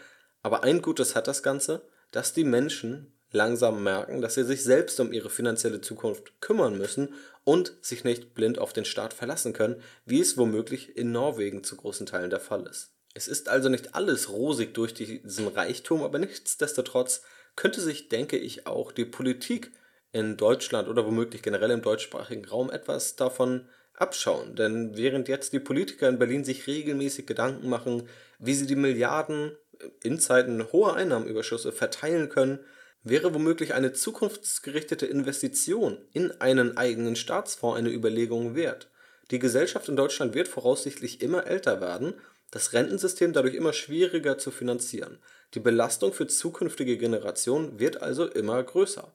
Aber 0.43 0.65
ein 0.65 0.81
Gutes 0.81 1.15
hat 1.15 1.29
das 1.29 1.43
Ganze, 1.43 1.83
dass 2.11 2.33
die 2.33 2.45
Menschen 2.45 3.14
langsam 3.35 3.83
merken, 3.83 4.21
dass 4.21 4.35
sie 4.35 4.45
sich 4.45 4.63
selbst 4.63 4.99
um 5.01 5.13
ihre 5.13 5.31
finanzielle 5.31 5.81
Zukunft 5.81 6.41
kümmern 6.41 6.79
müssen 6.79 7.15
und 7.45 7.75
sich 7.81 8.05
nicht 8.05 8.35
blind 8.35 8.59
auf 8.59 8.73
den 8.73 8.85
Staat 8.85 9.13
verlassen 9.13 9.53
können, 9.53 9.83
wie 10.07 10.21
es 10.21 10.37
womöglich 10.39 10.97
in 10.97 11.13
Norwegen 11.13 11.65
zu 11.65 11.77
großen 11.77 12.07
Teilen 12.07 12.31
der 12.31 12.41
Fall 12.41 12.67
ist. 12.67 12.95
Es 13.13 13.29
ist 13.29 13.49
also 13.49 13.69
nicht 13.69 13.95
alles 13.95 14.31
rosig 14.31 14.75
durch 14.75 14.95
diesen 14.95 15.49
Reichtum, 15.49 16.03
aber 16.03 16.19
nichtsdestotrotz 16.19 17.23
könnte 17.55 17.81
sich, 17.81 18.09
denke 18.09 18.37
ich, 18.37 18.67
auch 18.67 18.91
die 18.91 19.05
Politik 19.05 19.73
in 20.13 20.37
Deutschland 20.37 20.89
oder 20.89 21.05
womöglich 21.05 21.43
generell 21.43 21.71
im 21.71 21.83
deutschsprachigen 21.83 22.45
Raum 22.45 22.71
etwas 22.71 23.17
davon 23.17 23.69
abschauen. 23.95 24.57
Denn 24.57 24.97
während 24.97 25.29
jetzt 25.29 25.53
die 25.53 25.61
Politiker 25.61 26.09
in 26.09 26.19
Berlin 26.19 26.45
sich 26.45 26.67
regelmäßig 26.67 27.27
Gedanken 27.27 27.69
machen, 27.69 28.09
wie 28.39 28.55
sie 28.55 28.67
die 28.67 28.77
Milliarden 28.77 29.57
in 30.03 30.19
Zeiten 30.19 30.73
hoher 30.73 30.95
Einnahmenüberschüsse 30.95 31.73
verteilen 31.73 32.29
können, 32.29 32.61
wäre 33.05 33.35
womöglich 33.35 33.75
eine 33.75 33.93
zukunftsgerichtete 33.93 35.07
Investition 35.07 35.99
in 36.13 36.33
einen 36.41 36.77
eigenen 36.77 37.17
Staatsfonds 37.17 37.79
eine 37.79 37.91
Überlegung 37.91 38.55
wert. 38.55 38.89
Die 39.31 39.39
Gesellschaft 39.39 39.89
in 39.89 39.97
Deutschland 39.97 40.35
wird 40.35 40.49
voraussichtlich 40.49 41.23
immer 41.23 41.47
älter 41.47 41.81
werden, 41.81 42.15
das 42.51 42.73
Rentensystem 42.73 43.33
dadurch 43.33 43.55
immer 43.55 43.73
schwieriger 43.73 44.39
zu 44.39 44.51
finanzieren. 44.51 45.19
Die 45.55 45.61
Belastung 45.61 46.13
für 46.13 46.27
zukünftige 46.27 46.97
Generationen 46.97 47.79
wird 47.79 48.03
also 48.03 48.27
immer 48.27 48.63
größer. 48.63 49.13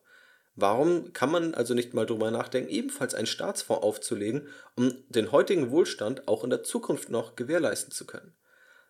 Warum 0.55 1.13
kann 1.13 1.31
man 1.31 1.53
also 1.53 1.73
nicht 1.73 1.93
mal 1.93 2.05
drüber 2.05 2.31
nachdenken, 2.31 2.69
ebenfalls 2.69 3.15
einen 3.15 3.27
Staatsfonds 3.27 3.83
aufzulegen, 3.83 4.47
um 4.75 4.93
den 5.09 5.31
heutigen 5.31 5.71
Wohlstand 5.71 6.27
auch 6.27 6.43
in 6.43 6.49
der 6.49 6.63
Zukunft 6.63 7.09
noch 7.09 7.35
gewährleisten 7.35 7.91
zu 7.91 8.05
können? 8.05 8.33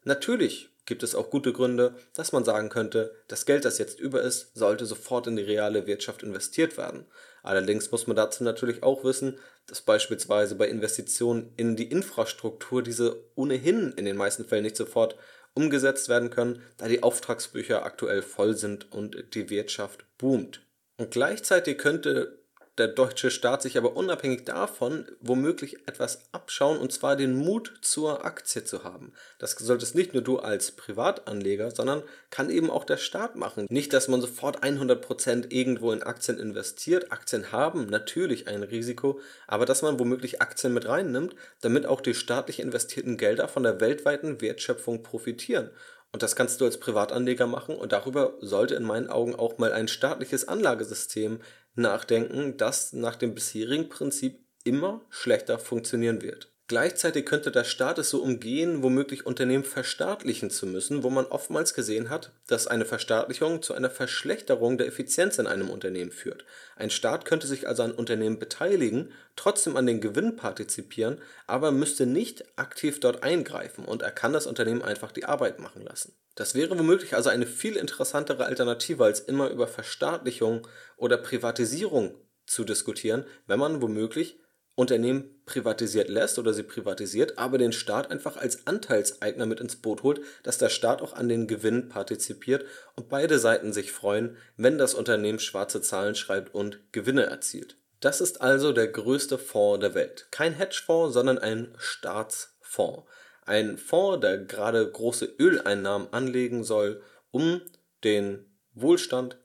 Natürlich 0.04 0.70
gibt 0.90 1.04
es 1.04 1.16
auch 1.16 1.30
gute 1.30 1.54
Gründe, 1.54 1.96
dass 2.14 2.34
man 2.34 2.44
sagen 2.44 2.68
könnte, 2.68 3.16
das 3.30 3.46
Geld, 3.46 3.64
das 3.64 3.78
jetzt 3.78 4.00
über 4.00 4.22
ist, 4.22 4.58
sollte 4.58 4.86
sofort 4.86 5.28
in 5.28 5.38
die 5.38 5.44
reale 5.44 5.88
Wirtschaft 5.88 6.24
investiert 6.24 6.78
werden. 6.78 7.06
Allerdings 7.44 7.92
muss 7.92 8.08
man 8.08 8.18
dazu 8.18 8.44
natürlich 8.44 8.84
auch 8.84 9.06
wissen, 9.06 9.38
dass 9.68 9.82
beispielsweise 9.82 10.56
bei 10.56 10.68
Investitionen 10.68 11.54
in 11.56 11.78
die 11.78 11.90
Infrastruktur 11.90 12.84
diese 12.84 13.24
ohnehin 13.36 13.94
in 13.96 14.04
den 14.04 14.18
meisten 14.18 14.44
Fällen 14.44 14.64
nicht 14.64 14.76
sofort 14.76 15.16
umgesetzt 15.54 16.10
werden 16.10 16.32
können, 16.32 16.62
da 16.78 16.88
die 16.88 17.04
Auftragsbücher 17.04 17.86
aktuell 17.86 18.22
voll 18.22 18.58
sind 18.58 18.92
und 18.92 19.36
die 19.36 19.50
Wirtschaft 19.50 20.06
boomt. 20.18 20.62
Und 20.98 21.12
gleichzeitig 21.12 21.78
könnte 21.78 22.39
der 22.80 22.88
deutsche 22.88 23.30
Staat 23.30 23.62
sich 23.62 23.78
aber 23.78 23.96
unabhängig 23.96 24.46
davon 24.46 25.06
womöglich 25.20 25.88
etwas 25.88 26.22
abschauen, 26.32 26.78
und 26.80 26.92
zwar 26.92 27.16
den 27.16 27.36
Mut 27.36 27.80
zur 27.82 28.26
Aktie 28.26 28.64
zu 28.64 28.84
haben. 28.84 29.14
Das 29.38 29.52
solltest 29.52 29.96
nicht 29.96 30.14
nur 30.14 30.24
du 30.24 30.40
als 30.40 30.72
Privatanleger, 30.72 31.72
sondern 31.72 32.04
kann 32.30 32.50
eben 32.50 32.72
auch 32.72 32.86
der 32.86 32.98
Staat 32.98 33.36
machen. 33.36 33.68
Nicht, 33.70 33.94
dass 33.94 34.08
man 34.08 34.22
sofort 34.22 34.64
100% 34.64 35.52
irgendwo 35.52 35.92
in 35.92 36.02
Aktien 36.02 36.40
investiert. 36.40 37.12
Aktien 37.12 37.52
haben 37.52 37.88
natürlich 37.88 38.48
ein 38.48 38.64
Risiko, 38.64 39.20
aber 39.46 39.66
dass 39.66 39.82
man 39.82 40.00
womöglich 40.00 40.42
Aktien 40.42 40.74
mit 40.74 40.88
reinnimmt, 40.88 41.36
damit 41.62 41.86
auch 41.86 42.02
die 42.02 42.14
staatlich 42.16 42.60
investierten 42.60 43.18
Gelder 43.18 43.48
von 43.48 43.64
der 43.64 43.80
weltweiten 43.82 44.42
Wertschöpfung 44.42 45.04
profitieren. 45.04 45.70
Und 46.12 46.24
das 46.24 46.36
kannst 46.36 46.60
du 46.60 46.66
als 46.66 46.80
Privatanleger 46.80 47.46
machen 47.46 47.76
und 47.76 47.92
darüber 47.92 48.34
sollte 48.42 48.74
in 48.74 48.84
meinen 48.84 49.10
Augen 49.10 49.36
auch 49.36 49.60
mal 49.60 49.72
ein 49.72 49.88
staatliches 49.88 50.48
Anlagesystem 50.48 51.40
nachdenken, 51.76 52.58
das 52.58 52.94
nach 52.94 53.16
dem 53.16 53.34
bisherigen 53.34 53.90
Prinzip 53.90 54.46
immer 54.64 55.02
schlechter 55.10 55.60
funktionieren 55.60 56.22
wird. 56.22 56.54
Gleichzeitig 56.70 57.26
könnte 57.26 57.50
der 57.50 57.64
Staat 57.64 57.98
es 57.98 58.12
so 58.12 58.22
umgehen, 58.22 58.84
womöglich 58.84 59.26
Unternehmen 59.26 59.64
verstaatlichen 59.64 60.52
zu 60.52 60.68
müssen, 60.68 61.02
wo 61.02 61.10
man 61.10 61.26
oftmals 61.26 61.74
gesehen 61.74 62.12
hat, 62.12 62.32
dass 62.46 62.68
eine 62.68 62.86
Verstaatlichung 62.86 63.64
zu 63.64 63.74
einer 63.74 63.90
Verschlechterung 63.90 64.78
der 64.78 64.86
Effizienz 64.86 65.40
in 65.40 65.48
einem 65.48 65.72
Unternehmen 65.72 66.12
führt. 66.12 66.46
Ein 66.76 66.92
Staat 66.92 67.26
könnte 67.26 67.48
sich 67.48 67.68
also 67.68 67.82
an 67.82 67.92
Unternehmen 67.92 68.38
beteiligen, 68.38 69.12
trotzdem 69.36 69.78
an 69.78 69.88
den 69.88 70.00
Gewinn 70.00 70.36
partizipieren, 70.36 71.20
aber 71.48 71.72
müsste 71.72 72.06
nicht 72.06 72.46
aktiv 72.56 73.00
dort 73.00 73.24
eingreifen 73.24 73.84
und 73.84 74.04
er 74.04 74.12
kann 74.12 74.32
das 74.32 74.46
Unternehmen 74.46 74.84
einfach 74.84 75.12
die 75.12 75.26
Arbeit 75.26 75.58
machen 75.58 75.82
lassen. 75.82 76.14
Das 76.36 76.54
wäre 76.54 76.78
womöglich 76.78 77.16
also 77.16 77.32
eine 77.32 77.48
viel 77.48 77.78
interessantere 77.78 78.46
Alternative, 78.46 79.04
als 79.04 79.22
immer 79.22 79.50
über 79.50 79.68
Verstaatlichung 79.68 80.68
oder 80.98 81.18
Privatisierung 81.18 82.14
zu 82.46 82.64
diskutieren, 82.64 83.26
wenn 83.48 83.58
man 83.58 83.82
womöglich 83.82 84.38
Unternehmen 84.80 85.42
privatisiert 85.46 86.08
lässt 86.08 86.40
oder 86.40 86.54
sie 86.54 86.64
privatisiert, 86.64 87.38
aber 87.38 87.58
den 87.58 87.74
Staat 87.74 88.10
einfach 88.10 88.38
als 88.38 88.66
Anteilseigner 88.66 89.46
mit 89.46 89.60
ins 89.60 89.76
Boot 89.76 90.04
holt, 90.04 90.22
dass 90.44 90.58
der 90.58 90.70
Staat 90.70 91.02
auch 91.02 91.12
an 91.12 91.28
den 91.28 91.48
Gewinn 91.48 91.90
partizipiert 91.90 92.64
und 92.96 93.10
beide 93.10 93.40
Seiten 93.40 93.74
sich 93.74 93.92
freuen, 93.92 94.38
wenn 94.56 94.78
das 94.78 94.94
Unternehmen 94.94 95.40
schwarze 95.40 95.82
Zahlen 95.82 96.16
schreibt 96.16 96.56
und 96.56 96.80
Gewinne 96.94 97.24
erzielt. 97.24 97.76
Das 98.00 98.22
ist 98.22 98.40
also 98.40 98.72
der 98.72 98.88
größte 98.88 99.38
Fonds 99.38 99.82
der 99.82 99.96
Welt. 99.96 100.28
Kein 100.32 100.54
Hedgefonds, 100.54 101.14
sondern 101.14 101.40
ein 101.40 101.76
Staatsfonds. 101.78 103.04
Ein 103.46 103.78
Fonds, 103.78 104.22
der 104.22 104.38
gerade 104.38 104.90
große 104.90 105.26
Öleinnahmen 105.26 106.08
anlegen 106.14 106.64
soll, 106.64 107.02
um 107.32 107.60
den 108.06 108.46
Wohlstand, 108.76 109.38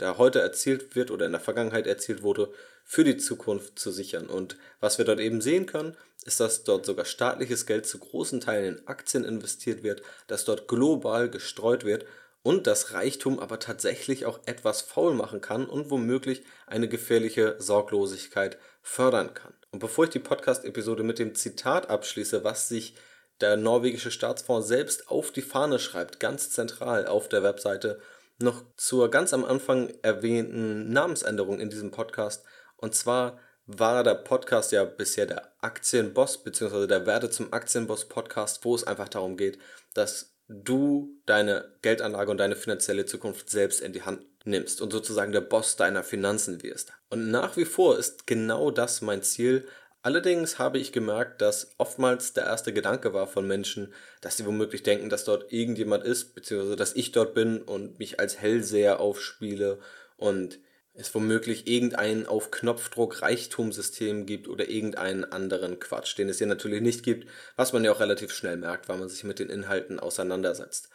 der 0.00 0.18
heute 0.18 0.40
erzielt 0.40 0.94
wird 0.94 1.10
oder 1.10 1.26
in 1.26 1.32
der 1.32 1.40
Vergangenheit 1.40 1.86
erzielt 1.86 2.22
wurde, 2.22 2.52
für 2.84 3.04
die 3.04 3.16
Zukunft 3.16 3.78
zu 3.78 3.90
sichern. 3.90 4.26
Und 4.26 4.56
was 4.80 4.98
wir 4.98 5.04
dort 5.04 5.20
eben 5.20 5.40
sehen 5.40 5.66
können, 5.66 5.96
ist, 6.24 6.40
dass 6.40 6.64
dort 6.64 6.86
sogar 6.86 7.04
staatliches 7.04 7.66
Geld 7.66 7.86
zu 7.86 7.98
großen 7.98 8.40
Teilen 8.40 8.78
in 8.78 8.88
Aktien 8.88 9.24
investiert 9.24 9.82
wird, 9.82 10.02
dass 10.26 10.44
dort 10.44 10.68
global 10.68 11.28
gestreut 11.28 11.84
wird 11.84 12.06
und 12.42 12.66
dass 12.66 12.92
Reichtum 12.92 13.38
aber 13.40 13.58
tatsächlich 13.58 14.24
auch 14.24 14.40
etwas 14.46 14.80
faul 14.80 15.14
machen 15.14 15.40
kann 15.40 15.66
und 15.66 15.90
womöglich 15.90 16.44
eine 16.66 16.88
gefährliche 16.88 17.56
Sorglosigkeit 17.58 18.58
fördern 18.82 19.34
kann. 19.34 19.54
Und 19.70 19.80
bevor 19.80 20.04
ich 20.04 20.10
die 20.10 20.18
Podcast-Episode 20.18 21.02
mit 21.02 21.18
dem 21.18 21.34
Zitat 21.34 21.90
abschließe, 21.90 22.44
was 22.44 22.68
sich 22.68 22.94
der 23.40 23.56
norwegische 23.56 24.10
Staatsfonds 24.10 24.66
selbst 24.66 25.08
auf 25.08 25.30
die 25.30 25.42
Fahne 25.42 25.78
schreibt, 25.78 26.20
ganz 26.20 26.50
zentral 26.50 27.06
auf 27.06 27.28
der 27.28 27.42
Webseite, 27.42 28.00
noch 28.38 28.64
zur 28.76 29.10
ganz 29.10 29.32
am 29.34 29.44
Anfang 29.44 29.92
erwähnten 30.02 30.92
Namensänderung 30.92 31.60
in 31.60 31.70
diesem 31.70 31.90
Podcast. 31.90 32.44
Und 32.76 32.94
zwar 32.94 33.38
war 33.66 34.02
der 34.02 34.14
Podcast 34.14 34.72
ja 34.72 34.84
bisher 34.84 35.26
der 35.26 35.52
Aktienboss, 35.60 36.42
beziehungsweise 36.42 36.86
der 36.86 37.06
Werte 37.06 37.30
zum 37.30 37.52
Aktienboss 37.52 38.08
Podcast, 38.08 38.64
wo 38.64 38.74
es 38.74 38.84
einfach 38.84 39.08
darum 39.08 39.36
geht, 39.36 39.58
dass 39.92 40.32
du 40.48 41.20
deine 41.26 41.74
Geldanlage 41.82 42.30
und 42.30 42.38
deine 42.38 42.56
finanzielle 42.56 43.04
Zukunft 43.04 43.50
selbst 43.50 43.80
in 43.80 43.92
die 43.92 44.02
Hand 44.02 44.24
nimmst 44.44 44.80
und 44.80 44.90
sozusagen 44.92 45.32
der 45.32 45.42
Boss 45.42 45.76
deiner 45.76 46.02
Finanzen 46.02 46.62
wirst. 46.62 46.92
Und 47.10 47.30
nach 47.30 47.56
wie 47.56 47.66
vor 47.66 47.98
ist 47.98 48.26
genau 48.26 48.70
das 48.70 49.02
mein 49.02 49.22
Ziel. 49.22 49.66
Allerdings 50.02 50.58
habe 50.58 50.78
ich 50.78 50.92
gemerkt, 50.92 51.42
dass 51.42 51.74
oftmals 51.76 52.32
der 52.32 52.44
erste 52.44 52.72
Gedanke 52.72 53.12
war 53.14 53.26
von 53.26 53.46
Menschen, 53.46 53.92
dass 54.20 54.36
sie 54.36 54.46
womöglich 54.46 54.82
denken, 54.84 55.10
dass 55.10 55.24
dort 55.24 55.52
irgendjemand 55.52 56.04
ist, 56.04 56.34
beziehungsweise 56.34 56.76
dass 56.76 56.94
ich 56.94 57.12
dort 57.12 57.34
bin 57.34 57.62
und 57.62 57.98
mich 57.98 58.20
als 58.20 58.38
Hellseher 58.38 59.00
aufspiele 59.00 59.80
und 60.16 60.60
es 60.94 61.14
womöglich 61.14 61.68
irgendein 61.68 62.26
auf 62.26 62.50
Knopfdruck 62.50 63.22
Reichtumssystem 63.22 64.26
gibt 64.26 64.48
oder 64.48 64.68
irgendeinen 64.68 65.24
anderen 65.24 65.78
Quatsch, 65.78 66.16
den 66.18 66.28
es 66.28 66.38
hier 66.38 66.46
natürlich 66.46 66.80
nicht 66.80 67.02
gibt, 67.04 67.28
was 67.56 67.72
man 67.72 67.84
ja 67.84 67.92
auch 67.92 68.00
relativ 68.00 68.32
schnell 68.32 68.56
merkt, 68.56 68.88
weil 68.88 68.98
man 68.98 69.08
sich 69.08 69.24
mit 69.24 69.38
den 69.38 69.50
Inhalten 69.50 70.00
auseinandersetzt. 70.00 70.90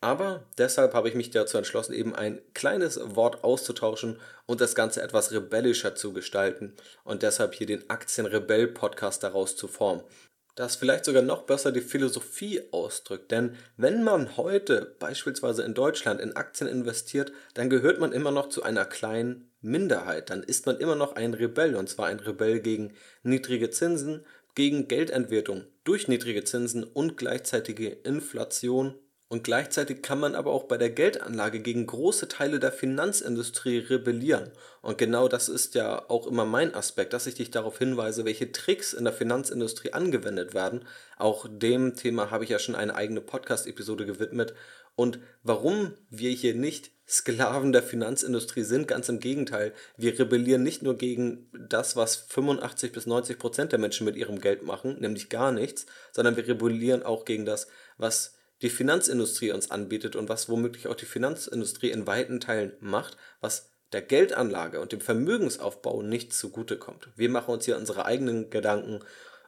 Aber 0.00 0.46
deshalb 0.58 0.94
habe 0.94 1.08
ich 1.08 1.14
mich 1.14 1.30
dazu 1.30 1.58
entschlossen, 1.58 1.92
eben 1.92 2.14
ein 2.14 2.40
kleines 2.54 3.00
Wort 3.16 3.42
auszutauschen 3.42 4.20
und 4.46 4.60
das 4.60 4.76
Ganze 4.76 5.02
etwas 5.02 5.32
rebellischer 5.32 5.96
zu 5.96 6.12
gestalten 6.12 6.74
und 7.02 7.22
deshalb 7.22 7.54
hier 7.54 7.66
den 7.66 7.90
Aktienrebell-Podcast 7.90 9.22
daraus 9.24 9.56
zu 9.56 9.66
formen 9.66 10.04
das 10.58 10.74
vielleicht 10.74 11.04
sogar 11.04 11.22
noch 11.22 11.42
besser 11.42 11.70
die 11.70 11.80
Philosophie 11.80 12.60
ausdrückt. 12.72 13.30
Denn 13.30 13.54
wenn 13.76 14.02
man 14.02 14.36
heute 14.36 14.96
beispielsweise 14.98 15.62
in 15.62 15.72
Deutschland 15.72 16.20
in 16.20 16.34
Aktien 16.34 16.68
investiert, 16.68 17.32
dann 17.54 17.70
gehört 17.70 18.00
man 18.00 18.12
immer 18.12 18.32
noch 18.32 18.48
zu 18.48 18.64
einer 18.64 18.84
kleinen 18.84 19.52
Minderheit. 19.60 20.30
Dann 20.30 20.42
ist 20.42 20.66
man 20.66 20.78
immer 20.78 20.96
noch 20.96 21.14
ein 21.14 21.34
Rebell 21.34 21.76
und 21.76 21.88
zwar 21.88 22.06
ein 22.06 22.18
Rebell 22.18 22.58
gegen 22.58 22.94
niedrige 23.22 23.70
Zinsen, 23.70 24.26
gegen 24.56 24.88
Geldentwertung 24.88 25.64
durch 25.84 26.08
niedrige 26.08 26.42
Zinsen 26.42 26.82
und 26.82 27.16
gleichzeitige 27.16 27.90
Inflation 27.90 28.96
und 29.30 29.44
gleichzeitig 29.44 30.00
kann 30.02 30.18
man 30.18 30.34
aber 30.34 30.52
auch 30.52 30.64
bei 30.64 30.78
der 30.78 30.88
Geldanlage 30.88 31.60
gegen 31.60 31.86
große 31.86 32.28
Teile 32.28 32.58
der 32.58 32.72
Finanzindustrie 32.72 33.78
rebellieren. 33.78 34.50
Und 34.80 34.96
genau 34.96 35.28
das 35.28 35.50
ist 35.50 35.74
ja 35.74 36.08
auch 36.08 36.26
immer 36.26 36.46
mein 36.46 36.74
Aspekt, 36.74 37.12
dass 37.12 37.26
ich 37.26 37.34
dich 37.34 37.50
darauf 37.50 37.76
hinweise, 37.78 38.24
welche 38.24 38.52
Tricks 38.52 38.94
in 38.94 39.04
der 39.04 39.12
Finanzindustrie 39.12 39.92
angewendet 39.92 40.54
werden. 40.54 40.86
Auch 41.18 41.46
dem 41.46 41.94
Thema 41.94 42.30
habe 42.30 42.44
ich 42.44 42.50
ja 42.50 42.58
schon 42.58 42.74
eine 42.74 42.94
eigene 42.94 43.20
Podcast-Episode 43.20 44.06
gewidmet. 44.06 44.54
Und 44.96 45.18
warum 45.42 45.92
wir 46.08 46.30
hier 46.30 46.54
nicht 46.54 46.90
Sklaven 47.06 47.72
der 47.72 47.82
Finanzindustrie 47.82 48.64
sind, 48.64 48.86
ganz 48.86 49.08
im 49.08 49.18
Gegenteil. 49.18 49.72
Wir 49.96 50.18
rebellieren 50.18 50.62
nicht 50.62 50.82
nur 50.82 50.98
gegen 50.98 51.50
das, 51.52 51.96
was 51.96 52.16
85 52.16 52.92
bis 52.92 53.06
90 53.06 53.38
Prozent 53.38 53.72
der 53.72 53.78
Menschen 53.78 54.04
mit 54.04 54.14
ihrem 54.14 54.42
Geld 54.42 54.62
machen, 54.62 54.98
nämlich 55.00 55.30
gar 55.30 55.50
nichts, 55.50 55.86
sondern 56.12 56.36
wir 56.36 56.46
rebellieren 56.46 57.02
auch 57.02 57.24
gegen 57.24 57.46
das, 57.46 57.66
was 57.96 58.37
die 58.62 58.70
Finanzindustrie 58.70 59.52
uns 59.52 59.70
anbietet 59.70 60.16
und 60.16 60.28
was 60.28 60.48
womöglich 60.48 60.88
auch 60.88 60.94
die 60.94 61.06
Finanzindustrie 61.06 61.90
in 61.90 62.06
weiten 62.06 62.40
Teilen 62.40 62.72
macht, 62.80 63.16
was 63.40 63.70
der 63.92 64.02
Geldanlage 64.02 64.80
und 64.80 64.92
dem 64.92 65.00
Vermögensaufbau 65.00 66.02
nicht 66.02 66.32
zugutekommt. 66.32 67.08
Wir 67.16 67.30
machen 67.30 67.54
uns 67.54 67.64
hier 67.64 67.76
unsere 67.76 68.04
eigenen 68.04 68.50
Gedanken 68.50 69.00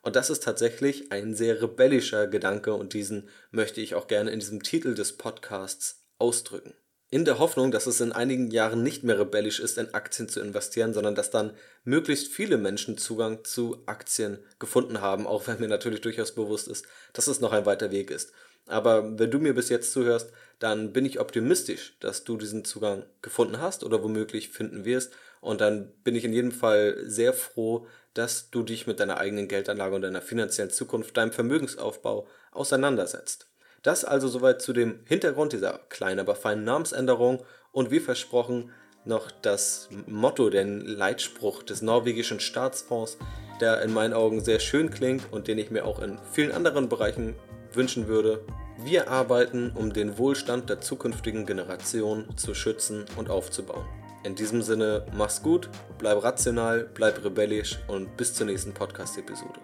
und 0.02 0.16
das 0.16 0.30
ist 0.30 0.42
tatsächlich 0.42 1.12
ein 1.12 1.34
sehr 1.34 1.60
rebellischer 1.60 2.26
Gedanke 2.26 2.72
und 2.72 2.94
diesen 2.94 3.28
möchte 3.50 3.80
ich 3.80 3.94
auch 3.94 4.06
gerne 4.06 4.30
in 4.30 4.40
diesem 4.40 4.62
Titel 4.62 4.94
des 4.94 5.16
Podcasts 5.16 6.06
ausdrücken. 6.18 6.74
In 7.12 7.24
der 7.24 7.40
Hoffnung, 7.40 7.72
dass 7.72 7.88
es 7.88 8.00
in 8.00 8.12
einigen 8.12 8.52
Jahren 8.52 8.84
nicht 8.84 9.02
mehr 9.02 9.18
rebellisch 9.18 9.58
ist, 9.58 9.78
in 9.78 9.92
Aktien 9.94 10.28
zu 10.28 10.40
investieren, 10.40 10.94
sondern 10.94 11.16
dass 11.16 11.30
dann 11.30 11.54
möglichst 11.82 12.28
viele 12.28 12.56
Menschen 12.56 12.98
Zugang 12.98 13.44
zu 13.44 13.82
Aktien 13.86 14.38
gefunden 14.60 15.00
haben, 15.00 15.26
auch 15.26 15.48
wenn 15.48 15.58
mir 15.58 15.66
natürlich 15.66 16.02
durchaus 16.02 16.34
bewusst 16.34 16.68
ist, 16.68 16.86
dass 17.12 17.26
es 17.26 17.40
noch 17.40 17.52
ein 17.52 17.66
weiter 17.66 17.90
Weg 17.90 18.12
ist. 18.12 18.32
Aber 18.66 19.18
wenn 19.18 19.30
du 19.30 19.38
mir 19.38 19.54
bis 19.54 19.68
jetzt 19.68 19.92
zuhörst, 19.92 20.32
dann 20.58 20.92
bin 20.92 21.06
ich 21.06 21.18
optimistisch, 21.18 21.96
dass 22.00 22.24
du 22.24 22.36
diesen 22.36 22.64
Zugang 22.64 23.04
gefunden 23.22 23.60
hast 23.60 23.82
oder 23.82 24.02
womöglich 24.02 24.50
finden 24.50 24.84
wirst. 24.84 25.12
Und 25.40 25.60
dann 25.60 25.92
bin 26.04 26.14
ich 26.14 26.24
in 26.24 26.32
jedem 26.32 26.52
Fall 26.52 26.98
sehr 27.04 27.32
froh, 27.32 27.86
dass 28.14 28.50
du 28.50 28.62
dich 28.62 28.86
mit 28.86 29.00
deiner 29.00 29.18
eigenen 29.18 29.48
Geldanlage 29.48 29.94
und 29.94 30.02
deiner 30.02 30.20
finanziellen 30.20 30.70
Zukunft, 30.70 31.16
deinem 31.16 31.32
Vermögensaufbau 31.32 32.28
auseinandersetzt. 32.52 33.46
Das 33.82 34.04
also 34.04 34.28
soweit 34.28 34.60
zu 34.60 34.72
dem 34.72 35.00
Hintergrund 35.06 35.52
dieser 35.52 35.80
kleinen, 35.88 36.20
aber 36.20 36.34
feinen 36.34 36.64
Namensänderung 36.64 37.42
und 37.72 37.90
wie 37.90 38.00
versprochen 38.00 38.70
noch 39.06 39.30
das 39.30 39.88
Motto, 40.06 40.50
den 40.50 40.80
Leitspruch 40.80 41.62
des 41.62 41.80
norwegischen 41.80 42.40
Staatsfonds, 42.40 43.16
der 43.60 43.80
in 43.80 43.92
meinen 43.92 44.12
Augen 44.12 44.44
sehr 44.44 44.60
schön 44.60 44.90
klingt 44.90 45.32
und 45.32 45.48
den 45.48 45.58
ich 45.58 45.70
mir 45.70 45.86
auch 45.86 46.02
in 46.02 46.18
vielen 46.32 46.52
anderen 46.52 46.90
Bereichen 46.90 47.34
wünschen 47.74 48.08
würde. 48.08 48.44
Wir 48.84 49.10
arbeiten, 49.10 49.72
um 49.74 49.92
den 49.92 50.18
Wohlstand 50.18 50.70
der 50.70 50.80
zukünftigen 50.80 51.46
Generation 51.46 52.24
zu 52.36 52.54
schützen 52.54 53.04
und 53.16 53.30
aufzubauen. 53.30 53.84
In 54.22 54.34
diesem 54.34 54.62
Sinne, 54.62 55.06
mach's 55.16 55.42
gut, 55.42 55.68
bleib 55.98 56.22
rational, 56.22 56.88
bleib 56.94 57.24
rebellisch 57.24 57.78
und 57.88 58.16
bis 58.16 58.34
zur 58.34 58.46
nächsten 58.46 58.72
Podcast-Episode. 58.72 59.60